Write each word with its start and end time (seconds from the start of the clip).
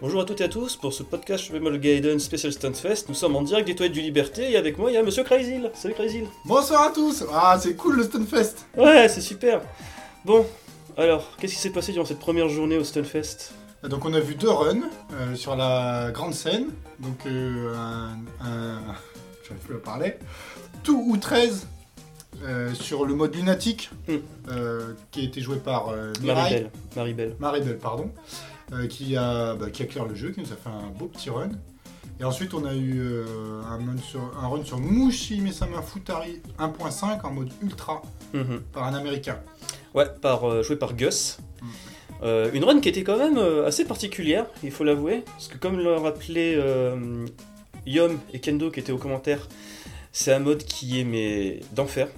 Bonjour 0.00 0.22
à 0.22 0.24
toutes 0.24 0.40
et 0.40 0.44
à 0.44 0.48
tous 0.48 0.76
pour 0.76 0.92
ce 0.94 1.02
podcast 1.02 1.44
Survival 1.44 1.78
Gaiden 1.78 2.18
Special 2.18 2.52
Fest. 2.74 3.08
Nous 3.08 3.14
sommes 3.14 3.36
en 3.36 3.42
direct 3.42 3.66
des 3.66 3.74
toilettes 3.74 3.92
du 3.92 4.00
Liberté 4.00 4.50
et 4.52 4.56
avec 4.56 4.78
moi 4.78 4.90
il 4.90 4.94
y 4.94 4.96
a 4.96 5.02
Monsieur 5.02 5.24
Crazy. 5.24 5.60
Salut 5.74 5.94
Crazy. 5.94 6.22
Bonsoir 6.46 6.82
à 6.84 6.90
tous 6.90 7.24
Ah, 7.32 7.58
c'est 7.60 7.74
cool 7.74 7.96
le 7.96 8.04
Stunfest 8.04 8.66
Ouais, 8.76 9.08
c'est 9.08 9.20
super. 9.20 9.60
Bon, 10.24 10.46
alors, 10.96 11.36
qu'est-ce 11.38 11.54
qui 11.54 11.60
s'est 11.60 11.70
passé 11.70 11.92
durant 11.92 12.06
cette 12.06 12.18
première 12.18 12.48
journée 12.48 12.78
au 12.78 12.84
Stunfest 12.84 13.52
Donc 13.84 14.04
on 14.06 14.14
a 14.14 14.20
vu 14.20 14.34
deux 14.36 14.50
runs 14.50 14.88
euh, 15.12 15.34
sur 15.34 15.54
la 15.54 16.10
grande 16.12 16.34
scène. 16.34 16.68
Donc 16.98 17.26
euh, 17.26 17.74
un... 17.74 18.16
un... 18.46 18.78
J'arrive 19.46 19.64
plus 19.66 19.76
à 19.76 19.80
parler. 19.80 20.14
Tout 20.82 21.04
ou 21.08 21.16
13 21.18 21.66
euh, 22.44 22.72
sur 22.72 23.04
le 23.04 23.14
mode 23.14 23.34
lunatique 23.34 23.90
Hmm. 24.08 24.16
euh, 24.50 24.94
qui 25.10 25.20
a 25.20 25.24
été 25.24 25.42
joué 25.42 25.56
par 25.56 25.88
euh, 25.90 26.12
Maribel. 26.22 26.70
Maribel. 26.96 27.36
Maribel, 27.38 27.76
pardon, 27.76 28.10
qui, 28.88 29.16
a, 29.16 29.54
bah, 29.54 29.70
qui 29.70 29.82
a 29.82 29.86
clair 29.86 30.06
le 30.06 30.14
jeu, 30.14 30.30
qui 30.30 30.40
nous 30.40 30.52
a 30.52 30.56
fait 30.56 30.68
un 30.68 30.90
beau 30.98 31.06
petit 31.06 31.30
run. 31.30 31.50
Et 32.20 32.24
ensuite, 32.24 32.52
on 32.52 32.64
a 32.66 32.74
eu 32.74 32.98
euh, 33.00 33.62
un, 33.66 33.76
run 33.76 33.96
sur, 33.96 34.20
un 34.42 34.46
run 34.46 34.62
sur 34.64 34.78
Mushi 34.78 35.40
Mesama 35.40 35.80
Futari 35.80 36.42
1.5 36.58 37.24
en 37.24 37.30
mode 37.32 37.50
ultra 37.62 38.02
Mhm. 38.34 38.60
par 38.72 38.84
un 38.84 38.94
américain. 38.94 39.38
Ouais, 39.94 40.06
par, 40.20 40.48
euh, 40.48 40.62
joué 40.62 40.76
par 40.76 40.94
Gus. 40.94 41.38
Mm. 41.62 41.66
Euh, 42.22 42.50
une 42.52 42.64
run 42.64 42.80
qui 42.80 42.88
était 42.90 43.02
quand 43.02 43.16
même 43.16 43.38
euh, 43.38 43.66
assez 43.66 43.84
particulière, 43.84 44.46
il 44.62 44.70
faut 44.70 44.84
l'avouer, 44.84 45.22
parce 45.26 45.48
que 45.48 45.56
comme 45.56 45.80
rappelait 45.86 46.54
euh, 46.56 47.26
Yom 47.86 48.18
et 48.32 48.40
Kendo 48.40 48.70
qui 48.70 48.80
étaient 48.80 48.92
aux 48.92 48.98
commentaires, 48.98 49.48
c'est 50.12 50.32
un 50.32 50.38
mode 50.38 50.62
qui 50.64 51.00
est 51.00 51.04
mais 51.04 51.60
d'enfer. 51.74 52.08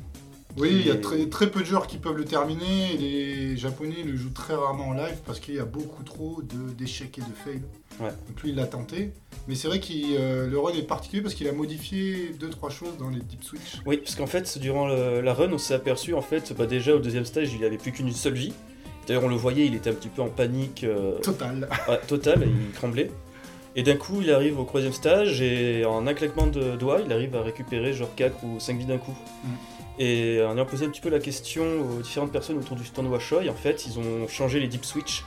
Oui, 0.58 0.68
il 0.72 0.86
y 0.86 0.90
a 0.90 0.96
très, 0.96 1.26
très 1.26 1.50
peu 1.50 1.60
de 1.60 1.64
joueurs 1.64 1.86
qui 1.86 1.96
peuvent 1.96 2.16
le 2.16 2.24
terminer. 2.24 2.96
Les 2.98 3.56
Japonais 3.56 4.02
le 4.04 4.16
jouent 4.16 4.30
très 4.34 4.54
rarement 4.54 4.88
en 4.88 4.92
live 4.92 5.16
parce 5.24 5.40
qu'il 5.40 5.54
y 5.54 5.58
a 5.58 5.64
beaucoup 5.64 6.02
trop 6.02 6.40
d'échecs 6.78 7.18
et 7.18 7.22
de 7.22 7.26
fails. 7.44 7.62
Ouais. 8.00 8.10
Donc 8.28 8.42
lui, 8.42 8.50
il 8.50 8.56
l'a 8.56 8.66
tenté. 8.66 9.12
Mais 9.48 9.54
c'est 9.54 9.68
vrai 9.68 9.80
que 9.80 10.46
le 10.48 10.58
run 10.58 10.72
est 10.74 10.82
particulier 10.86 11.22
parce 11.22 11.34
qu'il 11.34 11.48
a 11.48 11.52
modifié 11.52 12.34
2-3 12.38 12.70
choses 12.70 12.96
dans 12.98 13.08
les 13.08 13.20
deep 13.20 13.42
switch. 13.42 13.80
Oui, 13.86 13.96
parce 13.98 14.14
qu'en 14.14 14.26
fait, 14.26 14.58
durant 14.58 14.86
le- 14.88 15.20
la 15.20 15.34
run, 15.34 15.52
on 15.52 15.58
s'est 15.58 15.74
aperçu, 15.74 16.14
en 16.14 16.22
fait, 16.22 16.52
bah, 16.56 16.66
déjà 16.66 16.94
au 16.94 16.98
deuxième 16.98 17.24
stage, 17.24 17.52
il 17.54 17.64
avait 17.64 17.78
plus 17.78 17.92
qu'une 17.92 18.10
seule 18.12 18.34
vie. 18.34 18.52
D'ailleurs, 19.06 19.24
on 19.24 19.28
le 19.28 19.34
voyait, 19.36 19.66
il 19.66 19.74
était 19.74 19.90
un 19.90 19.94
petit 19.94 20.08
peu 20.10 20.22
en 20.22 20.28
panique 20.28 20.84
euh, 20.84 21.18
Total. 21.20 21.68
ouais, 21.88 22.00
totale, 22.06 22.46
il 22.46 22.72
tremblait. 22.72 23.10
Et 23.74 23.82
d'un 23.82 23.96
coup, 23.96 24.20
il 24.20 24.30
arrive 24.30 24.60
au 24.60 24.64
troisième 24.64 24.92
stage 24.92 25.40
et 25.40 25.84
en 25.86 26.06
un 26.06 26.12
claquement 26.14 26.46
de 26.46 26.76
doigts, 26.76 27.00
il 27.04 27.10
arrive 27.12 27.34
à 27.34 27.42
récupérer 27.42 27.94
genre 27.94 28.14
4 28.14 28.44
ou 28.44 28.60
5 28.60 28.78
vies 28.78 28.84
d'un 28.84 28.98
coup. 28.98 29.16
Mm. 29.44 29.48
Et 29.98 30.40
en 30.42 30.56
ayant 30.56 30.66
posé 30.66 30.86
un 30.86 30.88
petit 30.88 31.00
peu 31.00 31.10
la 31.10 31.20
question 31.20 31.64
aux 31.80 32.00
différentes 32.02 32.32
personnes 32.32 32.58
autour 32.58 32.76
du 32.76 32.84
stand 32.84 33.06
Washoy, 33.06 33.50
en 33.50 33.54
fait, 33.54 33.86
ils 33.86 33.98
ont 33.98 34.26
changé 34.28 34.58
les 34.58 34.68
deep 34.68 34.84
switch 34.84 35.24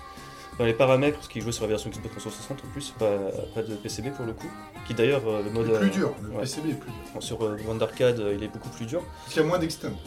dans 0.58 0.66
les 0.66 0.74
paramètres, 0.74 1.18
parce 1.18 1.28
qu'ils 1.28 1.42
jouaient 1.42 1.52
sur 1.52 1.64
la 1.64 1.70
version 1.70 1.90
Xbox 1.90 2.16
360 2.16 2.64
en 2.64 2.68
plus, 2.72 2.94
pas, 2.98 3.18
pas 3.54 3.62
de 3.62 3.76
PCB 3.76 4.12
pour 4.12 4.26
le 4.26 4.34
coup. 4.34 4.50
Qui 4.88 4.94
d'ailleurs, 4.94 5.28
euh, 5.28 5.44
le 5.44 5.50
mode. 5.50 5.68
Le 5.68 5.80
plus 5.80 5.88
euh, 5.88 5.92
dur. 5.92 6.14
Le 6.22 6.30
ouais. 6.30 6.42
PCB 6.42 6.70
est 6.70 6.74
plus 6.74 6.92
dur. 6.92 7.22
Sur 7.22 7.44
euh, 7.44 7.58
Arcade, 7.82 8.20
euh, 8.20 8.34
il 8.36 8.44
est 8.44 8.48
beaucoup 8.48 8.70
plus 8.70 8.86
dur. 8.86 9.02
Parce 9.02 9.34
qu'il 9.34 9.42
y 9.42 9.46
a 9.46 9.48
moins 9.48 9.60
d'extend. 9.60 9.90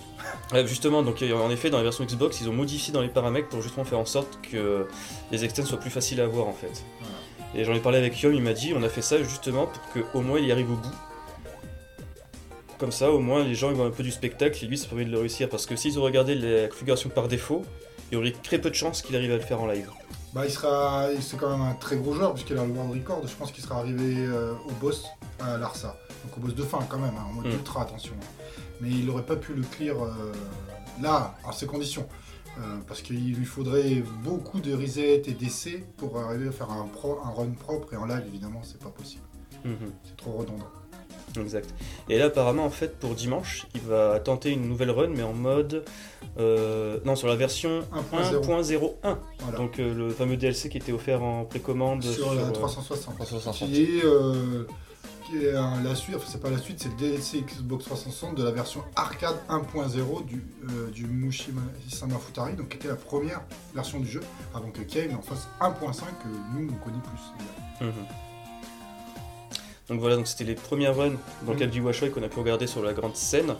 Ouais, 0.53 0.67
justement, 0.67 1.03
donc 1.03 1.22
euh, 1.22 1.33
en 1.34 1.50
effet, 1.50 1.70
dans 1.70 1.78
la 1.78 1.84
version 1.84 2.05
Xbox, 2.05 2.41
ils 2.41 2.48
ont 2.48 2.53
modifié 2.53 2.93
dans 2.93 3.03
les 3.03 3.09
paramètres 3.09 3.48
pour 3.48 3.62
justement 3.62 3.84
faire 3.84 3.98
en 3.98 4.05
sorte 4.05 4.39
que 4.43 4.87
les 5.31 5.45
extends 5.45 5.65
soient 5.65 5.78
plus 5.78 5.91
faciles 5.91 6.20
à 6.20 6.25
avoir 6.25 6.48
en 6.48 6.53
fait. 6.53 6.84
Et 7.55 7.65
j'en 7.65 7.72
ai 7.72 7.81
parlé 7.81 7.98
avec 7.98 8.20
Yom, 8.20 8.34
il 8.34 8.43
m'a 8.43 8.53
dit 8.53 8.72
on 8.77 8.83
a 8.83 8.89
fait 8.89 9.00
ça 9.00 9.22
justement 9.22 9.67
pour 9.67 10.11
qu'au 10.12 10.20
moins 10.20 10.39
il 10.39 10.47
y 10.47 10.53
arrive 10.53 10.70
au 10.70 10.77
bout. 10.77 10.95
Comme 12.79 12.93
ça, 12.93 13.11
au 13.11 13.19
moins 13.19 13.43
les 13.43 13.55
gens 13.55 13.71
ils 13.71 13.77
voient 13.77 13.87
un 13.87 13.91
peu 13.91 14.03
du 14.05 14.12
spectacle 14.12 14.65
et 14.65 14.69
lui 14.69 14.79
ça 14.79 14.87
permet 14.87 15.05
de 15.05 15.11
le 15.11 15.19
réussir 15.19 15.48
parce 15.48 15.67
que 15.67 15.75
s'ils 15.75 15.98
ont 15.98 16.03
regardé 16.03 16.34
la 16.37 16.69
configuration 16.69 17.11
par 17.11 17.27
défaut, 17.27 17.62
il 18.11 18.15
y 18.15 18.17
aurait 18.17 18.31
très 18.33 18.59
peu 18.59 18.71
de 18.71 18.75
chances 18.75 19.03
qu'il 19.03 19.17
arrive 19.17 19.33
à 19.33 19.37
le 19.37 19.41
faire 19.43 19.61
en 19.61 19.67
live. 19.67 19.91
Bah, 20.33 20.43
il 20.45 20.51
sera, 20.51 21.06
c'est 21.21 21.37
quand 21.39 21.51
même 21.51 21.62
un 21.67 21.75
très 21.75 21.97
gros 21.97 22.12
joueur 22.15 22.34
puisqu'il 22.34 22.56
a 22.56 22.65
le 22.65 22.71
world 22.71 22.93
record. 22.93 23.27
Je 23.27 23.34
pense 23.34 23.51
qu'il 23.51 23.65
sera 23.65 23.81
arrivé 23.81 24.15
euh, 24.19 24.53
au 24.69 24.73
boss 24.81 25.06
à 25.41 25.56
Larsa. 25.59 25.97
Donc 26.25 26.37
au 26.37 26.41
boss 26.41 26.55
de 26.55 26.62
fin 26.62 26.78
quand 26.88 26.99
même, 26.99 27.15
hein, 27.19 27.27
en 27.28 27.33
mode 27.33 27.47
Mm. 27.47 27.53
ultra 27.53 27.83
attention. 27.83 28.15
Mais 28.81 28.91
il 28.91 29.06
n'aurait 29.06 29.25
pas 29.27 29.37
pu 29.37 29.55
le 29.55 29.62
clear 29.62 29.97
euh, 30.00 30.33
là, 31.03 31.34
en 31.44 31.50
ces 31.53 31.67
conditions. 31.67 32.06
Euh, 32.59 32.61
parce 32.87 33.03
qu'il 33.03 33.34
lui 33.34 33.44
faudrait 33.44 34.03
beaucoup 34.22 34.61
de 34.61 34.72
reset 34.75 35.22
et 35.27 35.33
d'essais 35.33 35.84
pour 35.97 36.19
arriver 36.19 36.49
à 36.49 36.53
faire 36.53 36.71
un, 36.71 36.87
pro, 36.87 37.19
un 37.25 37.31
run 37.31 37.50
propre 37.59 37.93
et 37.94 37.97
en 37.97 38.05
live 38.05 38.22
évidemment 38.27 38.61
c'est 38.65 38.81
pas 38.81 38.88
possible. 38.91 39.22
Mhm. 39.65 39.93
C'est 40.05 40.17
trop 40.17 40.33
redondant. 40.33 40.67
Exact. 41.41 41.69
Et 42.09 42.19
là, 42.19 42.27
apparemment, 42.27 42.65
en 42.65 42.71
fait, 42.71 42.99
pour 42.99 43.15
dimanche, 43.15 43.66
il 43.75 43.81
va 43.83 44.19
tenter 44.21 44.50
une 44.50 44.69
nouvelle 44.69 44.91
run, 44.91 45.09
mais 45.09 45.22
en 45.22 45.33
mode. 45.34 45.84
euh, 46.39 46.99
non, 47.05 47.16
sur 47.16 47.28
la 47.28 47.37
version 47.37 47.81
1.0. 48.12 48.43
1.01. 48.44 48.91
Voilà. 49.41 49.59
Donc 49.59 49.78
euh, 49.78 49.94
le 49.94 50.11
fameux 50.11 50.37
DLC 50.37 50.69
qui 50.69 50.78
était 50.78 50.93
offert 50.93 51.22
en 51.22 51.44
précommande 51.44 52.03
sur, 52.03 52.34
la 52.34 52.43
euh, 52.43 52.50
360. 52.50 53.15
360. 53.17 53.69
Qui 53.69 53.83
est, 53.99 54.05
euh, 54.05 54.65
qui 55.27 55.44
est 55.44 55.55
un- 55.55 55.83
la 55.83 55.94
suite, 55.94 56.17
enfin 56.17 56.27
c'est 56.28 56.41
pas 56.41 56.50
la 56.50 56.59
suite, 56.59 56.81
c'est 56.83 56.88
le 56.88 56.94
DLC 56.97 57.43
Xbox 57.43 57.84
360 57.84 58.34
de 58.37 58.43
la 58.44 58.50
version 58.50 58.83
arcade 58.97 59.37
1.0 59.49 60.25
du, 60.25 60.43
euh, 60.71 60.91
du 60.91 61.06
Mushima 61.06 61.61
Sama 61.88 62.19
Futari, 62.19 62.55
donc 62.55 62.69
qui 62.71 62.77
était 62.78 62.88
la 62.88 62.97
première 62.97 63.43
version 63.75 64.00
du 64.00 64.06
jeu, 64.06 64.21
avant 64.55 64.71
que 64.71 64.81
Kane 64.83 65.15
en 65.17 65.22
fasse 65.22 65.49
1.5 65.61 66.05
que 66.22 66.28
nous 66.59 66.69
on 66.71 66.84
connaît 66.84 67.03
plus. 67.03 67.87
Mhm. 67.87 67.93
Donc 69.88 70.00
voilà, 70.00 70.16
donc 70.16 70.26
c'était 70.28 70.44
les 70.44 70.54
premières 70.54 70.97
runs 70.97 71.10
dans 71.43 71.49
le 71.49 71.54
Mhm. 71.54 71.59
cadre 71.60 71.72
du 71.72 71.81
Washoy 71.81 72.10
qu'on 72.10 72.22
a 72.22 72.28
pu 72.28 72.38
regarder 72.38 72.66
sur 72.66 72.82
la 72.82 72.93
grande 72.93 73.16
scène, 73.16 73.54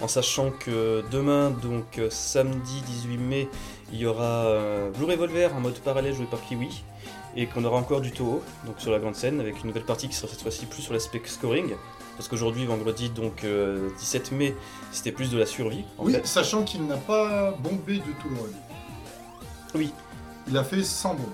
en 0.00 0.08
sachant 0.08 0.50
que 0.50 1.04
demain, 1.10 1.50
donc 1.50 1.98
euh, 1.98 2.08
samedi 2.10 2.80
18 2.86 3.16
mai, 3.18 3.48
il 3.92 3.98
y 4.00 4.06
aura 4.06 4.46
euh, 4.46 4.90
Blue 4.90 5.04
Revolver 5.06 5.54
en 5.54 5.60
mode 5.60 5.78
parallèle 5.78 6.14
joué 6.14 6.26
par 6.26 6.40
Kiwi, 6.42 6.82
et 7.36 7.46
qu'on 7.46 7.64
aura 7.64 7.78
encore 7.78 8.00
du 8.00 8.10
Toho, 8.10 8.42
donc 8.66 8.80
sur 8.80 8.90
la 8.90 8.98
grande 8.98 9.14
scène, 9.14 9.40
avec 9.40 9.60
une 9.60 9.68
nouvelle 9.68 9.84
partie 9.84 10.08
qui 10.08 10.14
sera 10.16 10.26
cette 10.28 10.42
fois-ci 10.42 10.66
plus 10.66 10.82
sur 10.82 10.92
l'aspect 10.92 11.22
scoring, 11.24 11.74
parce 12.16 12.26
qu'aujourd'hui, 12.28 12.66
vendredi, 12.66 13.10
donc 13.10 13.44
euh, 13.44 13.88
17 14.00 14.32
mai, 14.32 14.56
c'était 14.90 15.12
plus 15.12 15.30
de 15.30 15.38
la 15.38 15.46
survie, 15.46 15.84
en 15.98 16.04
oui, 16.06 16.12
fait. 16.12 16.26
sachant 16.26 16.64
qu'il 16.64 16.84
n'a 16.88 16.96
pas 16.96 17.52
bombé 17.62 17.98
de 17.98 18.12
tout 18.20 18.28
le 18.30 18.36
run. 18.36 18.48
Oui. 19.76 19.92
Il 20.48 20.56
a 20.56 20.64
fait 20.64 20.82
100 20.82 21.14
bombes. 21.14 21.26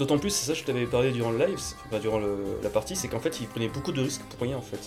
D'autant 0.00 0.18
plus, 0.18 0.30
c'est 0.30 0.46
ça 0.46 0.52
que 0.54 0.58
je 0.60 0.64
t'avais 0.64 0.86
parlé 0.86 1.12
durant 1.12 1.30
le 1.30 1.36
live, 1.44 1.58
enfin, 1.86 1.98
durant 2.00 2.18
le- 2.18 2.58
la 2.62 2.70
partie, 2.70 2.96
c'est 2.96 3.06
qu'en 3.08 3.20
fait, 3.20 3.38
il 3.38 3.46
prenait 3.46 3.68
beaucoup 3.68 3.92
de 3.92 4.00
risques 4.00 4.22
pour 4.22 4.40
rien, 4.40 4.56
en 4.56 4.62
fait. 4.62 4.80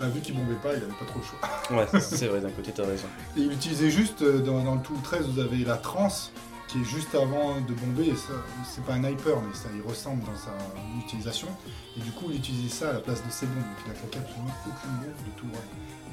Bah, 0.00 0.08
vu 0.08 0.20
qu'il 0.22 0.34
bombait 0.34 0.54
pas, 0.62 0.70
il 0.72 0.76
avait 0.82 0.86
pas 0.98 1.04
trop 1.04 1.18
le 1.20 1.24
choix. 1.26 1.76
Ouais, 1.78 2.00
c'est 2.00 2.26
vrai, 2.26 2.40
d'un 2.40 2.50
côté, 2.50 2.72
t'as 2.72 2.86
raison. 2.86 3.06
Et 3.36 3.40
il 3.40 3.52
utilisait 3.52 3.90
juste, 3.90 4.22
euh, 4.22 4.40
dans, 4.40 4.64
dans 4.64 4.76
le 4.76 4.80
Tool 4.80 4.96
13, 5.04 5.26
vous 5.28 5.40
avez 5.40 5.58
la 5.58 5.76
transe 5.76 6.32
qui 6.68 6.80
est 6.80 6.84
juste 6.84 7.14
avant 7.14 7.60
de 7.60 7.74
bomber. 7.74 8.08
Et 8.08 8.16
ça, 8.16 8.32
c'est 8.64 8.82
pas 8.82 8.94
un 8.94 9.04
hyper, 9.10 9.36
mais 9.42 9.54
ça 9.54 9.68
y 9.76 9.86
ressemble 9.86 10.22
dans 10.24 10.36
sa 10.36 10.52
utilisation. 11.04 11.48
Et 11.98 12.00
du 12.00 12.10
coup, 12.12 12.24
il 12.30 12.36
utilisait 12.36 12.74
ça 12.74 12.88
à 12.88 12.92
la 12.94 13.00
place 13.00 13.22
de 13.26 13.30
ses 13.30 13.44
bombes. 13.44 13.56
Donc 13.62 13.76
il 13.84 13.90
a 13.90 13.94
claqué 13.94 14.18
absolument 14.20 14.54
aucune 14.66 14.90
bombe 15.02 15.26
de 15.26 15.38
tout. 15.38 15.46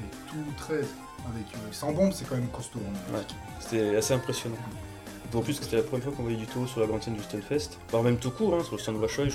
Et 0.02 0.10
tout 0.30 0.52
13 0.58 0.86
avec 1.32 1.46
euh, 1.54 1.72
100 1.72 1.92
bombes, 1.92 2.12
c'est 2.14 2.28
quand 2.28 2.34
même 2.36 2.48
costaud. 2.48 2.78
Ouais. 2.78 3.20
C'était 3.58 3.96
assez 3.96 4.12
impressionnant. 4.12 4.56
D'autant 5.32 5.42
plus 5.44 5.58
que 5.58 5.64
c'était 5.64 5.76
la 5.76 5.82
première 5.82 6.04
fois 6.04 6.12
qu'on 6.16 6.22
voyait 6.22 6.36
du 6.38 6.46
Toho 6.46 6.66
sur 6.66 6.80
la 6.80 6.86
grande 6.86 7.02
scène 7.02 7.14
du 7.14 7.22
Stunfest. 7.22 7.70
Voire 7.90 8.02
même 8.02 8.18
tout 8.18 8.30
court, 8.30 8.54
hein, 8.54 8.62
sur 8.62 8.76
le 8.76 8.80
stand 8.80 8.96
Washoy. 8.96 9.32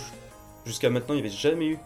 Jusqu'à 0.66 0.89
maintenant, 0.89 1.13
il 1.16 1.22
n'y 1.22 1.27
avait 1.27 1.35
jamais 1.35 1.67
eu 1.67 1.77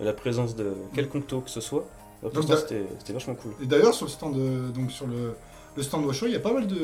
la 0.00 0.12
présence 0.12 0.54
de 0.56 0.74
quelconque 0.94 1.26
Toho 1.26 1.42
que 1.42 1.50
ce 1.50 1.60
soit. 1.60 1.84
Alors, 2.22 2.32
Donc, 2.32 2.44
c'était 2.58 2.84
c'était 2.98 3.12
vachement 3.12 3.34
cool. 3.34 3.52
Et 3.62 3.66
d'ailleurs, 3.66 3.92
sur 3.94 4.06
le 4.06 4.10
stand, 4.10 4.34
de- 4.36 4.70
donc 4.70 4.90
sur 4.90 5.06
le, 5.06 5.34
le 5.76 5.82
stand 5.82 6.04
il 6.22 6.30
y 6.30 6.36
a 6.36 6.40
pas 6.40 6.52
mal 6.52 6.66
de, 6.66 6.76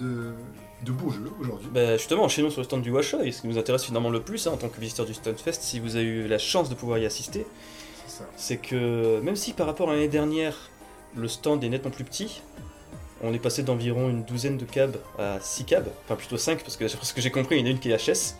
de, 0.00 0.32
de 0.84 0.92
beaux 0.92 1.10
jeux 1.10 1.30
aujourd'hui. 1.40 1.68
Bah, 1.72 1.96
justement, 1.96 2.24
enchaînons 2.24 2.50
sur 2.50 2.60
le 2.60 2.64
stand 2.64 2.82
du 2.82 2.90
Washoy. 2.90 3.32
Ce 3.32 3.42
qui 3.42 3.48
nous 3.48 3.58
intéresse 3.58 3.84
finalement 3.84 4.10
le 4.10 4.20
plus 4.20 4.46
hein, 4.46 4.52
en 4.52 4.56
tant 4.56 4.68
que 4.68 4.80
visiteur 4.80 5.06
du 5.06 5.14
Stunfest, 5.14 5.60
si 5.60 5.78
vous 5.78 5.94
avez 5.96 6.04
eu 6.06 6.26
la 6.26 6.38
chance 6.38 6.68
de 6.68 6.74
pouvoir 6.74 6.98
y 6.98 7.06
assister, 7.06 7.46
C'est 8.06 8.18
ça. 8.18 8.24
c'est 8.36 8.56
que 8.56 9.20
même 9.20 9.36
si 9.36 9.52
par 9.52 9.66
rapport 9.66 9.88
à 9.90 9.92
l'année 9.94 10.08
dernière, 10.08 10.56
le 11.14 11.28
stand 11.28 11.62
est 11.62 11.68
nettement 11.68 11.90
plus 11.92 12.04
petit, 12.04 12.42
on 13.22 13.32
est 13.32 13.38
passé 13.38 13.62
d'environ 13.62 14.08
une 14.08 14.24
douzaine 14.24 14.56
de 14.58 14.64
cabs 14.64 14.96
à 15.18 15.38
6 15.40 15.64
cabs, 15.64 15.88
enfin 16.04 16.16
plutôt 16.16 16.36
5 16.36 16.62
parce 16.62 16.76
que 16.76 16.84
d'après 16.84 17.04
ce 17.06 17.14
que 17.14 17.20
j'ai 17.20 17.30
compris, 17.30 17.56
il 17.56 17.60
y 17.60 17.62
en 17.62 17.66
a 17.66 17.70
une 17.70 17.78
qui 17.78 17.90
est 17.90 17.96
HS. 17.96 18.34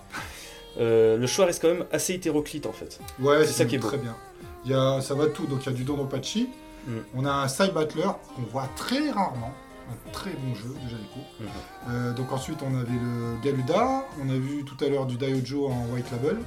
Euh, 0.81 1.17
le 1.19 1.27
choix 1.27 1.45
reste 1.47 1.61
quand 1.62 1.69
même 1.69 1.85
assez 1.93 2.15
hétéroclite 2.15 2.67
en 2.67 2.73
fait. 2.73 2.99
Ouais, 3.21 3.45
C'est 3.45 3.53
ça 3.53 3.65
qui 3.67 3.75
est 3.75 3.79
beau. 3.79 3.89
très 3.89 3.99
bien. 3.99 4.17
Il 4.65 4.71
y 4.71 4.75
a, 4.75 5.01
ça 5.01 5.15
va 5.15 5.25
de 5.27 5.31
tout. 5.31 5.47
Donc 5.47 5.65
il 5.65 5.71
y 5.71 5.73
a 5.73 5.77
du 5.77 5.85
Dondopachi. 5.85 6.49
Mm. 6.87 6.93
On 7.17 7.25
a 7.27 7.33
un 7.33 7.49
Side 7.49 7.73
Battler 7.75 8.09
qu'on 8.35 8.43
voit 8.51 8.69
très 8.77 9.11
rarement. 9.11 9.53
Un 9.91 10.11
très 10.12 10.31
bon 10.31 10.55
jeu 10.55 10.75
de 10.83 10.89
Jaleco. 10.89 11.21
Mhm. 11.41 11.49
Euh, 11.91 12.12
donc 12.15 12.33
ensuite 12.33 12.61
on 12.62 12.75
avait 12.79 12.89
le 12.93 13.37
Galuda. 13.45 14.06
On 14.25 14.31
a 14.31 14.35
vu 14.35 14.65
tout 14.65 14.83
à 14.83 14.89
l'heure 14.89 15.05
du 15.06 15.17
Daiojo 15.17 15.67
en 15.69 15.87
White 15.93 16.11
Label. 16.12 16.39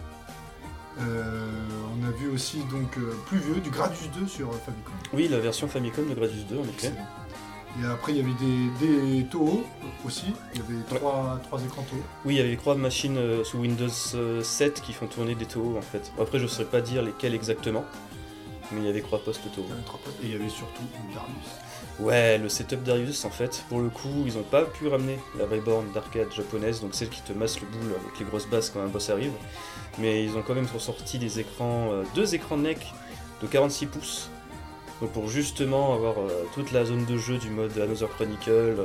Euh, 1.01 1.45
on 1.99 2.07
a 2.07 2.11
vu 2.11 2.29
aussi 2.29 2.59
donc 2.71 2.97
plus 3.27 3.37
vieux 3.39 3.55
du 3.61 3.69
Gradius 3.69 4.09
2 4.17 4.27
sur 4.27 4.47
Famicom. 4.53 4.93
Oui, 5.13 5.27
la 5.27 5.39
version 5.39 5.67
Famicom 5.67 6.07
de 6.09 6.15
Gradius 6.15 6.45
2 6.47 6.57
en 6.57 6.63
effet. 6.63 6.93
Et 7.81 7.85
après 7.85 8.13
il 8.13 8.17
y 8.17 8.21
avait 8.21 8.33
des, 8.79 8.87
des 8.87 9.23
Toho 9.25 9.63
aussi. 10.05 10.33
Il 10.53 10.61
y 10.61 10.63
avait 10.63 10.83
trois, 10.97 11.39
trois 11.43 11.61
écrans 11.63 11.83
Toho. 11.83 12.01
Oui, 12.25 12.35
il 12.35 12.37
y 12.37 12.41
avait 12.41 12.55
trois 12.55 12.75
machines 12.75 13.17
euh, 13.17 13.43
sous 13.43 13.57
Windows 13.57 13.87
euh, 14.15 14.41
7 14.41 14.81
qui 14.81 14.93
font 14.93 15.07
tourner 15.07 15.35
des 15.35 15.45
Toho 15.45 15.77
en 15.77 15.81
fait. 15.81 16.11
Après, 16.19 16.39
je 16.39 16.43
ne 16.43 16.49
saurais 16.49 16.65
pas 16.65 16.81
dire 16.81 17.01
lesquelles 17.01 17.35
exactement, 17.35 17.83
mais 18.71 18.81
il 18.81 18.85
y 18.85 18.89
avait 18.89 19.01
trois 19.01 19.19
postes 19.19 19.43
Toho. 19.53 19.67
Et 20.23 20.25
il 20.25 20.31
y 20.31 20.35
avait 20.35 20.49
surtout 20.49 20.83
une 21.03 21.13
Darius. 21.13 21.65
Ouais, 21.99 22.37
le 22.37 22.49
setup 22.49 22.83
Darius, 22.83 23.23
en 23.23 23.29
fait, 23.29 23.63
pour 23.69 23.79
le 23.79 23.89
coup, 23.89 24.23
ils 24.25 24.37
ont 24.37 24.43
pas 24.43 24.63
pu 24.63 24.87
ramener 24.87 25.17
la 25.39 25.45
vraie 25.45 25.61
borne 25.61 25.85
d'arcade 25.93 26.31
japonaise, 26.33 26.81
donc 26.81 26.93
celle 26.93 27.07
qui 27.09 27.21
te 27.21 27.31
masse 27.31 27.61
le 27.61 27.67
boule 27.67 27.93
avec 28.01 28.19
les 28.19 28.25
grosses 28.25 28.47
basses 28.47 28.69
quand 28.69 28.81
un 28.81 28.87
boss 28.87 29.09
arrive. 29.09 29.31
Mais 29.97 30.23
ils 30.23 30.35
ont 30.35 30.41
quand 30.41 30.55
même 30.55 30.67
ressorti 30.73 31.19
des 31.19 31.39
écrans, 31.39 31.93
euh, 31.93 32.03
deux 32.13 32.35
écrans 32.35 32.57
NEC 32.57 32.79
de 33.41 33.47
46 33.47 33.85
pouces. 33.85 34.29
Donc 35.01 35.11
pour 35.11 35.27
justement 35.27 35.93
avoir 35.93 36.17
euh, 36.19 36.45
toute 36.53 36.71
la 36.71 36.85
zone 36.85 37.05
de 37.05 37.17
jeu 37.17 37.37
du 37.37 37.49
mode 37.49 37.77
Another 37.77 38.09
Chronicle. 38.09 38.49
euh, 38.49 38.75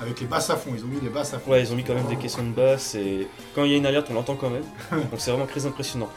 Avec 0.00 0.20
les 0.20 0.26
basses 0.26 0.50
à 0.50 0.56
fond, 0.56 0.72
ils 0.74 0.84
ont 0.84 0.88
mis 0.88 1.00
les 1.00 1.08
basses 1.10 1.32
à 1.32 1.38
fond. 1.38 1.50
Ouais, 1.52 1.62
ils 1.62 1.72
ont 1.72 1.76
mis 1.76 1.84
quand 1.84 1.94
même 1.94 2.08
des 2.08 2.16
caissons 2.16 2.42
de 2.42 2.52
basse 2.52 2.94
et 2.96 3.28
quand 3.54 3.62
il 3.64 3.70
y 3.70 3.74
a 3.74 3.76
une 3.76 3.86
alerte, 3.86 4.08
on 4.10 4.14
l'entend 4.14 4.34
quand 4.34 4.50
même. 4.50 4.64
Donc 4.90 5.18
c'est 5.18 5.30
vraiment 5.30 5.46
très 5.46 5.66
impressionnant. 5.66 6.08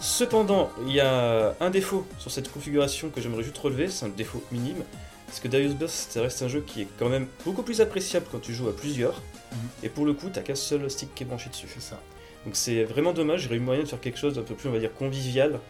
Cependant, 0.00 0.70
il 0.86 0.94
y 0.94 1.00
a 1.00 1.54
un 1.60 1.70
défaut 1.70 2.06
sur 2.18 2.30
cette 2.30 2.50
configuration 2.50 3.10
que 3.10 3.20
j'aimerais 3.20 3.42
juste 3.44 3.58
relever, 3.58 3.88
c'est 3.88 4.06
un 4.06 4.08
défaut 4.08 4.42
minime. 4.50 4.82
Parce 5.26 5.40
que 5.40 5.48
Darius 5.48 5.74
Burst, 5.74 6.12
ça 6.12 6.20
reste 6.22 6.42
un 6.42 6.48
jeu 6.48 6.60
qui 6.66 6.82
est 6.82 6.88
quand 6.98 7.08
même 7.08 7.26
beaucoup 7.44 7.62
plus 7.62 7.80
appréciable 7.80 8.26
quand 8.32 8.40
tu 8.40 8.52
joues 8.52 8.68
à 8.68 8.76
plusieurs. 8.76 9.14
Mhm. 9.52 9.58
Et 9.84 9.88
pour 9.88 10.04
le 10.04 10.12
coup, 10.14 10.28
t'as 10.32 10.40
qu'un 10.42 10.54
seul 10.54 10.90
stick 10.90 11.14
qui 11.14 11.22
est 11.22 11.26
branché 11.26 11.48
dessus. 11.50 11.68
C'est 11.72 11.80
ça. 11.82 12.00
Donc 12.44 12.56
c'est 12.56 12.82
vraiment 12.84 13.12
dommage, 13.12 13.42
j'aurais 13.42 13.56
eu 13.56 13.60
moyen 13.60 13.82
de 13.82 13.88
faire 13.88 14.00
quelque 14.00 14.18
chose 14.18 14.34
d'un 14.34 14.42
peu 14.42 14.54
plus, 14.54 14.68
on 14.68 14.72
va 14.72 14.78
dire, 14.78 14.92
convivial. 14.92 15.60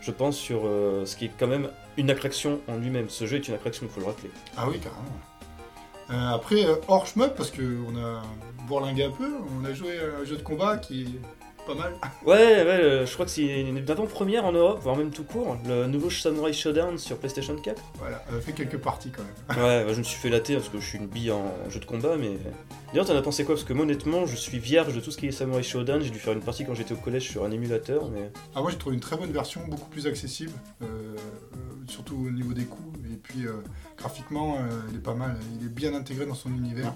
Je 0.00 0.10
pense 0.10 0.36
sur 0.36 0.62
euh, 0.64 1.04
ce 1.04 1.16
qui 1.16 1.26
est 1.26 1.32
quand 1.38 1.46
même 1.46 1.70
une 1.96 2.10
attraction 2.10 2.60
en 2.68 2.76
lui-même. 2.76 3.08
Ce 3.08 3.26
jeu 3.26 3.36
est 3.36 3.48
une 3.48 3.54
attraction, 3.54 3.86
il 3.86 3.92
faut 3.92 4.00
le 4.00 4.06
rappeler. 4.06 4.30
Ah 4.56 4.68
oui, 4.68 4.78
carrément. 4.78 5.02
Euh, 6.10 6.34
après, 6.34 6.64
euh, 6.64 6.76
hors 6.88 7.06
shmup, 7.06 7.34
parce 7.34 7.50
qu'on 7.50 7.96
a 7.96 8.22
bourlingué 8.66 9.04
un 9.04 9.10
peu, 9.10 9.30
on 9.58 9.64
a 9.64 9.74
joué 9.74 9.98
à 9.98 10.20
un 10.20 10.24
jeu 10.24 10.36
de 10.36 10.42
combat 10.42 10.78
qui 10.78 11.18
pas 11.68 11.74
mal. 11.74 11.92
Ouais, 12.24 12.34
ouais, 12.34 12.66
euh, 12.66 13.06
je 13.06 13.12
crois 13.12 13.26
que 13.26 13.30
c'est 13.30 13.60
une 13.60 13.78
avant-première 13.90 14.44
en 14.44 14.52
Europe, 14.52 14.80
voire 14.82 14.96
même 14.96 15.10
tout 15.10 15.24
court. 15.24 15.56
Le 15.66 15.86
nouveau 15.86 16.08
Samurai 16.08 16.52
Showdown 16.52 16.98
sur 16.98 17.18
PlayStation 17.18 17.54
4. 17.56 17.82
Voilà, 17.98 18.24
a 18.28 18.40
fait 18.40 18.52
quelques 18.52 18.78
parties 18.78 19.10
quand 19.10 19.22
même. 19.22 19.64
Ouais, 19.64 19.84
bah, 19.84 19.92
je 19.92 19.98
me 19.98 20.02
suis 20.02 20.18
fait 20.18 20.30
latter 20.30 20.54
parce 20.54 20.70
que 20.70 20.80
je 20.80 20.86
suis 20.86 20.98
une 20.98 21.06
bille 21.06 21.30
en 21.30 21.52
jeu 21.68 21.80
de 21.80 21.84
combat, 21.84 22.16
mais. 22.16 22.38
D'ailleurs, 22.88 23.06
t'en 23.06 23.16
as 23.16 23.22
pensé 23.22 23.44
quoi? 23.44 23.54
Parce 23.54 23.66
que 23.66 23.74
moi, 23.74 23.84
honnêtement, 23.84 24.24
je 24.24 24.34
suis 24.34 24.58
vierge 24.58 24.94
de 24.94 25.00
tout 25.00 25.10
ce 25.10 25.18
qui 25.18 25.26
est 25.26 25.32
Samurai 25.32 25.62
Showdown. 25.62 26.00
J'ai 26.00 26.10
dû 26.10 26.18
faire 26.18 26.32
une 26.32 26.40
partie 26.40 26.64
quand 26.64 26.74
j'étais 26.74 26.94
au 26.94 26.96
collège 26.96 27.28
sur 27.30 27.44
un 27.44 27.50
émulateur, 27.50 28.08
mais. 28.10 28.30
Ah, 28.54 28.62
moi 28.62 28.70
j'ai 28.70 28.78
trouvé 28.78 28.94
une 28.94 29.02
très 29.02 29.16
bonne 29.16 29.32
version, 29.32 29.60
beaucoup 29.68 29.90
plus 29.90 30.06
accessible, 30.06 30.52
euh, 30.82 30.86
euh, 30.86 31.16
surtout 31.86 32.16
au 32.16 32.30
niveau 32.30 32.54
des 32.54 32.64
coups. 32.64 32.98
Et 33.12 33.16
puis 33.16 33.46
euh, 33.46 33.52
graphiquement, 33.96 34.56
euh, 34.56 34.68
il 34.90 34.96
est 34.96 35.02
pas 35.02 35.14
mal, 35.14 35.36
il 35.58 35.66
est 35.66 35.70
bien 35.70 35.94
intégré 35.94 36.24
dans 36.24 36.34
son 36.34 36.50
univers. 36.50 36.94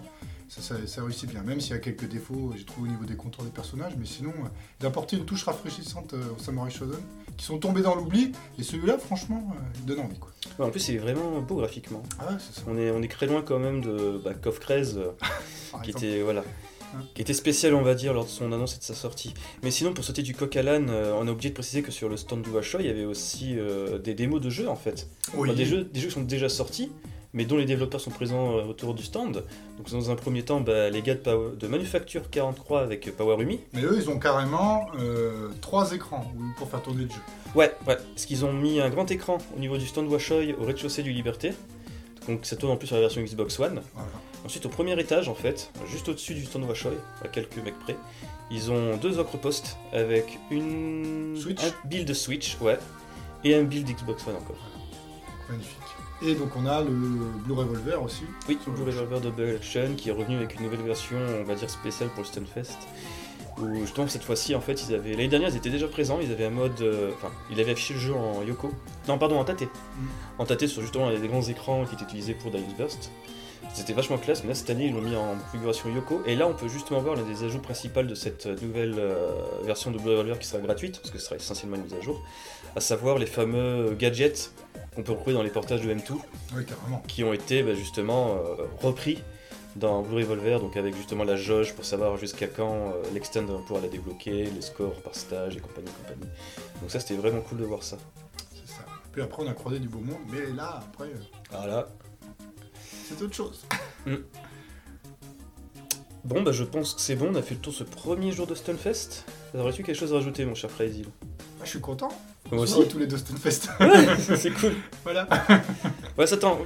Ça, 0.55 0.61
ça, 0.61 0.87
ça 0.87 1.03
réussit 1.03 1.31
bien, 1.31 1.43
même 1.43 1.63
s'il 1.63 1.71
y 1.71 1.75
a 1.75 1.79
quelques 1.79 2.07
défauts, 2.07 2.53
j'ai 2.55 2.65
trouvé 2.67 2.91
au 2.91 2.93
niveau 2.93 3.07
des 3.07 3.17
contours 3.17 3.43
des 3.43 3.51
personnages, 3.51 3.95
mais 3.99 4.05
sinon, 4.05 4.33
euh, 4.33 4.49
il 4.81 4.85
a 4.85 4.91
apporté 4.91 5.17
une 5.17 5.25
touche 5.25 5.45
rafraîchissante 5.45 6.13
euh, 6.13 6.23
au 6.37 6.43
Samurai 6.43 6.71
Shodown, 6.71 7.01
qui 7.39 7.47
sont 7.47 7.57
tombés 7.57 7.81
dans 7.81 7.95
l'oubli, 7.95 8.33
et 8.59 8.63
celui-là, 8.63 8.99
franchement, 8.99 9.51
euh, 9.57 9.61
il 9.79 9.87
donne 9.87 10.01
envie. 10.01 10.19
Quoi. 10.19 10.31
Ouais, 10.59 10.67
en 10.67 10.71
plus, 10.71 10.81
c'est 10.81 10.99
vraiment 10.99 11.41
beau 11.41 11.57
graphiquement. 11.57 12.03
Ah 12.19 12.27
ouais, 12.27 12.37
c'est 12.39 12.61
ça. 12.61 12.67
On 12.67 12.77
est, 12.77 12.91
on 12.91 13.01
est 13.03 13.11
très 13.11 13.25
loin 13.27 13.41
quand 13.41 13.59
même 13.59 13.81
de 13.81 14.21
bah, 14.23 14.35
KOF 14.35 14.61
13, 14.61 14.99
euh, 14.99 15.13
qui 15.85 15.91
était 15.91 16.21
voilà, 16.21 16.45
Hein. 16.95 17.05
qui 17.15 17.23
était 17.23 17.33
spécial 17.33 17.75
on 17.75 17.81
va 17.81 17.95
dire 17.95 18.13
lors 18.13 18.27
de 18.27 18.29
son 18.29 18.53
annonce 18.53 18.75
et 18.75 18.79
de 18.79 18.85
sa 18.85 18.93
sortie. 18.93 19.33
Mais 19.63 19.71
sinon 19.71 19.95
pour 19.95 20.05
sauter 20.05 20.21
du 20.21 20.35
coq 20.35 20.55
à 20.57 20.63
l'âne, 20.63 20.91
euh, 20.91 21.15
on 21.19 21.27
a 21.27 21.31
oublié 21.31 21.49
de 21.49 21.55
préciser 21.55 21.81
que 21.81 21.91
sur 21.91 22.11
le 22.11 22.19
stand 22.19 22.43
du 22.43 22.51
Washoe, 22.51 22.81
il 22.81 22.87
y 22.87 22.91
avait 22.91 23.07
aussi 23.07 23.57
des 24.05 24.13
démos 24.13 24.43
de 24.43 24.51
jeux 24.51 24.69
en 24.69 24.77
fait. 24.77 25.09
Oui. 25.33 25.49
Enfin, 25.49 25.57
des 25.57 25.65
jeux, 25.65 25.85
des 25.85 26.01
jeux 26.01 26.09
qui 26.09 26.15
sont 26.15 26.23
déjà 26.23 26.51
sortis, 26.51 26.91
mais 27.35 27.45
dont 27.45 27.57
les 27.57 27.65
développeurs 27.65 28.01
sont 28.01 28.11
présents 28.11 28.57
euh, 28.59 28.65
autour 28.65 28.95
du 28.95 29.03
stand. 29.03 29.45
Donc 29.79 29.91
dans 29.91 30.11
un 30.11 30.15
premier 30.17 30.43
temps, 30.45 30.61
bah, 30.61 30.91
les 30.91 31.03
gars 31.03 31.15
de, 31.15 31.21
Power- 31.21 31.57
de 31.59 31.67
Manufacture 31.67 32.29
43 32.31 32.81
avec 32.83 33.09
euh, 33.09 33.13
Powerumi. 33.13 33.61
Mais 33.73 33.83
eux, 33.83 33.97
ils 33.97 34.11
ont 34.11 34.19
carrément 34.19 34.87
euh, 34.99 35.49
trois 35.61 35.93
écrans 35.93 36.31
pour 36.59 36.69
faire 36.69 36.83
tourner 36.83 37.05
le 37.05 37.09
jeu. 37.11 37.17
Ouais, 37.55 37.73
ouais, 37.87 37.97
parce 37.97 38.27
qu'ils 38.27 38.45
ont 38.45 38.53
mis 38.53 38.81
un 38.81 38.91
grand 38.91 39.11
écran 39.11 39.39
au 39.57 39.59
niveau 39.61 39.77
du 39.79 39.87
stand 39.87 40.09
Washoe 40.11 40.55
au 40.61 40.65
rez-de-chaussée 40.65 41.03
du 41.03 41.13
Liberté. 41.13 41.53
Donc 42.29 42.41
ça 42.47 42.55
tourne 42.57 42.73
en 42.73 42.77
plus 42.77 42.87
sur 42.87 42.97
la 42.97 43.03
version 43.03 43.21
Xbox 43.23 43.59
One. 43.59 43.81
Voilà. 43.95 44.09
Ensuite, 44.45 44.67
au 44.67 44.69
premier 44.69 44.99
étage, 45.01 45.29
en 45.29 45.35
fait, 45.35 45.71
juste 45.89 46.09
au-dessus 46.09 46.35
du 46.35 46.45
stand 46.45 46.65
Washoe, 46.65 46.95
à 47.25 47.29
quelques 47.29 47.57
mecs 47.59 47.79
près, 47.81 47.97
ils 48.51 48.71
ont 48.71 48.97
deux 48.97 49.19
ocre 49.19 49.39
postes 49.39 49.77
avec 49.93 50.39
une 50.51 51.37
Switch. 51.41 51.63
un 51.65 51.89
build 51.89 52.13
Switch, 52.15 52.57
ouais, 52.61 52.79
et 53.45 53.55
un 53.55 53.63
build 53.65 53.89
Xbox 53.89 54.27
One 54.27 54.37
encore. 54.37 54.57
Magnifique. 55.49 55.79
Et 56.25 56.35
donc 56.35 56.51
on 56.57 56.67
a 56.67 56.81
le 56.83 56.91
Blue 56.91 57.53
Revolver 57.55 58.01
aussi. 58.03 58.23
Oui, 58.49 58.59
Sur 58.63 58.73
Blue 58.73 58.85
le- 58.85 58.91
Revolver 58.93 59.21
Double 59.21 59.57
Action 59.57 59.95
qui 59.97 60.09
est 60.09 60.13
revenu 60.13 60.37
avec 60.37 60.55
une 60.57 60.65
nouvelle 60.65 60.83
version, 60.83 61.17
on 61.41 61.45
va 61.45 61.55
dire 61.55 61.69
spéciale 61.69 62.09
pour 62.11 62.21
le 62.23 62.27
Stunfest. 62.29 62.79
Où 63.59 63.75
justement 63.81 64.09
cette 64.09 64.23
fois-ci, 64.25 64.55
en 64.55 64.61
fait, 64.61 64.83
ils 64.89 64.95
avaient 64.95 65.11
l'année 65.11 65.29
dernière, 65.29 65.51
ils 65.51 65.57
étaient 65.57 65.69
déjà 65.71 65.87
présents. 65.87 66.19
Ils 66.23 66.31
avaient 66.33 66.47
un 66.47 66.51
mode, 66.51 66.81
euh, 66.81 67.11
enfin, 67.17 67.31
ils 67.51 67.61
avaient 67.61 67.73
affiché 67.73 67.95
le 67.95 68.01
jeu 68.01 68.15
en 68.15 68.43
Yoko, 68.43 68.71
non 69.09 69.19
pardon, 69.19 69.39
en 69.39 69.45
Tate, 69.45 69.65
en 70.39 70.45
Tate 70.47 70.67
sur 70.69 70.81
justement 70.81 71.11
les 71.11 71.29
grands 71.29 71.43
écrans 71.43 71.85
qui 71.85 71.95
étaient 71.95 72.05
utilisés 72.05 72.35
pour 72.35 72.51
Darius 72.51 72.75
Burst. 72.79 73.11
C'était 73.75 73.93
vachement 73.93 74.19
classe, 74.19 74.43
mais 74.43 74.51
là 74.51 74.55
cette 74.55 74.69
année 74.71 74.87
ils 74.87 74.93
l'ont 74.95 75.01
mis 75.03 75.15
en 75.17 75.35
configuration 75.45 75.89
Yoko. 75.95 76.23
Et 76.27 76.35
là 76.37 76.47
on 76.47 76.55
peut 76.55 76.69
justement 76.69 77.01
voir 77.01 77.15
l'un 77.17 77.23
des 77.23 77.45
ajouts 77.45 77.59
principaux 77.61 78.03
de 78.03 78.15
cette 78.15 78.47
nouvelle 78.63 78.95
euh, 78.99 79.31
version 79.65 79.91
de 79.91 79.99
Blue 79.99 80.11
Revolver 80.11 80.39
qui 80.39 80.47
sera 80.47 80.61
gratuite, 80.63 80.99
parce 81.01 81.11
que 81.11 81.19
ce 81.19 81.25
sera 81.25 81.37
essentiellement 81.37 81.77
une 81.77 81.85
mise 81.85 81.95
à 81.95 82.01
jour, 82.01 82.23
à 82.77 82.81
savoir 82.81 83.19
les 83.19 83.27
fameux 83.27 83.95
gadgets 83.99 84.53
qu'on 84.95 85.03
peut 85.03 85.13
retrouver 85.13 85.35
dans 85.35 85.43
les 85.43 85.51
portages 85.51 85.83
de 85.83 85.93
M2 85.93 86.13
Oui, 86.55 86.65
carrément. 86.67 87.03
qui 87.09 87.25
ont 87.25 87.33
été 87.33 87.63
bah, 87.63 87.75
justement 87.75 88.35
euh, 88.37 88.65
repris 88.81 89.23
dans 89.77 90.03
Blue 90.03 90.17
Revolver, 90.17 90.61
donc 90.61 90.77
avec 90.77 90.95
justement 90.95 91.25
la 91.25 91.37
jauge 91.37 91.73
pour 91.75 91.85
savoir 91.87 92.19
jusqu'à 92.19 92.47
quand 92.47 92.75
euh, 92.93 93.03
l'extend 93.15 93.43
va 93.45 93.59
pouvoir 93.59 93.81
la 93.83 93.89
débloquer, 93.89 94.45
les 94.45 94.61
scores 94.61 95.01
par 95.03 95.15
stage 95.15 95.57
et 95.57 95.61
compagnie, 95.61 95.89
compagnie. 96.03 96.31
Donc 96.83 96.91
ça 96.91 97.01
c'était 97.01 97.15
vraiment 97.17 97.41
cool 97.41 97.59
de 97.59 97.65
voir 97.65 97.83
ça. 97.83 97.97
C'est 98.55 98.71
ça. 98.75 98.83
Puis 99.13 99.23
après, 99.23 99.43
on 99.43 99.49
a 99.49 99.55
croisé 99.55 99.79
du 99.79 99.89
beau 99.89 100.01
monde, 100.01 100.19
mais 100.31 100.47
là, 100.55 100.81
après, 100.87 101.07
euh, 101.09 101.17
Voilà. 101.51 101.89
c'est 103.09 103.23
autre 103.23 103.35
chose. 103.35 103.65
Bon 106.25 106.41
bah 106.43 106.53
je 106.53 106.63
pense 106.63 106.95
que 106.95 107.01
c'est 107.01 107.17
bon, 107.17 107.31
on 107.33 107.35
a 107.35 107.43
fait 107.43 107.55
le 107.55 107.61
tour 107.61 107.73
ce 107.75 107.83
premier 107.83 108.31
jour 108.31 108.47
de 108.47 108.55
Stunfest. 108.55 109.25
Aurais-tu 109.57 109.83
quelque 109.83 109.97
chose 109.99 110.13
à 110.13 110.17
rajouter 110.17 110.45
mon 110.45 110.55
cher 110.55 110.71
Fraizil 110.71 111.07
Ah, 111.61 111.65
je 111.65 111.71
suis 111.71 111.81
content. 111.81 112.11
Moi 112.53 112.63
aussi. 112.63 112.87
tous 112.89 112.99
les 112.99 113.07
deux 113.07 113.17
Stunfest. 113.17 113.69
Ouais, 113.81 114.37
c'est 114.37 114.51
cool. 114.53 114.75
voilà. 115.05 115.27
Ouais, 116.19 116.27
ça 116.27 116.35
attends, 116.35 116.59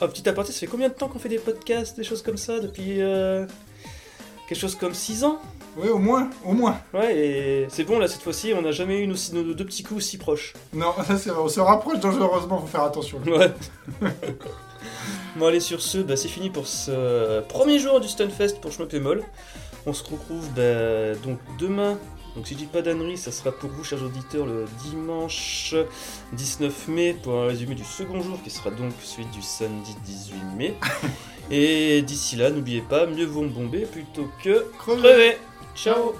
un 0.00 0.08
petit 0.08 0.26
aparté, 0.28 0.50
ça 0.52 0.60
fait 0.60 0.66
combien 0.66 0.88
de 0.88 0.94
temps 0.94 1.08
qu'on 1.08 1.18
fait 1.18 1.28
des 1.28 1.38
podcasts, 1.38 1.96
des 1.96 2.04
choses 2.04 2.22
comme 2.22 2.38
ça 2.38 2.58
Depuis 2.58 3.02
euh, 3.02 3.44
quelque 4.48 4.58
chose 4.58 4.74
comme 4.76 4.94
6 4.94 5.24
ans? 5.24 5.38
Oui, 5.76 5.88
au 5.88 5.98
moins, 5.98 6.30
au 6.44 6.52
moins. 6.52 6.80
Ouais, 6.94 7.16
et 7.16 7.66
c'est 7.68 7.84
bon 7.84 7.98
là 7.98 8.08
cette 8.08 8.22
fois-ci, 8.22 8.54
on 8.56 8.62
n'a 8.62 8.70
jamais 8.72 9.00
eu 9.00 9.06
nos, 9.06 9.16
nos 9.34 9.52
deux 9.54 9.64
petits 9.66 9.82
coups 9.82 10.04
si 10.04 10.16
proches. 10.18 10.54
Non, 10.72 10.94
ça 11.06 11.18
c'est 11.18 11.30
vrai. 11.30 11.42
On 11.42 11.48
se 11.48 11.60
rapproche 11.60 12.00
dangereusement, 12.00 12.58
faut 12.60 12.66
faire 12.66 12.84
attention. 12.84 13.18
Ouais. 13.26 13.52
bon 15.36 15.46
allez 15.46 15.60
sur 15.60 15.82
ce, 15.82 15.98
bah, 15.98 16.16
c'est 16.16 16.28
fini 16.28 16.48
pour 16.48 16.66
ce 16.66 17.40
premier 17.42 17.78
jour 17.78 18.00
du 18.00 18.08
Stunfest 18.08 18.60
pour 18.62 18.72
Schmuck 18.72 18.94
et 18.94 19.00
Moll. 19.00 19.22
On 19.86 19.92
se 19.92 20.02
retrouve 20.04 20.48
bah, 20.56 21.14
donc 21.24 21.38
demain. 21.58 21.98
Donc 22.34 22.48
si 22.48 22.54
je 22.54 22.58
dis 22.58 22.66
pas 22.66 22.82
d'annerie, 22.82 23.16
ça 23.16 23.30
sera 23.30 23.52
pour 23.52 23.70
vous 23.70 23.84
chers 23.84 24.02
auditeurs 24.02 24.46
le 24.46 24.64
dimanche 24.82 25.74
19 26.32 26.88
mai 26.88 27.16
pour 27.22 27.34
un 27.34 27.46
résumé 27.46 27.74
du 27.76 27.84
second 27.84 28.20
jour 28.22 28.42
qui 28.42 28.50
sera 28.50 28.70
donc 28.70 28.92
celui 29.02 29.26
du 29.26 29.40
samedi 29.40 29.94
18 30.04 30.36
mai. 30.56 30.74
Et 31.50 32.02
d'ici 32.02 32.36
là, 32.36 32.50
n'oubliez 32.50 32.80
pas, 32.80 33.06
mieux 33.06 33.26
vaut 33.26 33.44
bomber 33.44 33.86
plutôt 33.86 34.28
que 34.42 34.66
Crever. 34.78 35.00
crever. 35.00 35.38
Ciao 35.76 36.14